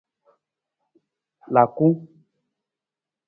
[1.53, 1.87] Laku.